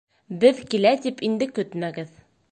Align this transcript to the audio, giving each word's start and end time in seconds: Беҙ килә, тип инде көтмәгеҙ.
Беҙ 0.43 0.61
килә, 0.71 0.93
тип 1.03 1.21
инде 1.27 1.49
көтмәгеҙ. 1.59 2.17